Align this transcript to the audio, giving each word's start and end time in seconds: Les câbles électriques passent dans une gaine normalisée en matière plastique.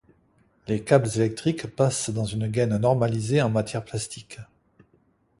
Les 0.67 0.83
câbles 0.83 1.11
électriques 1.13 1.67
passent 1.67 2.09
dans 2.09 2.25
une 2.25 2.47
gaine 2.47 2.75
normalisée 2.75 3.39
en 3.43 3.51
matière 3.51 3.85
plastique. 3.85 4.39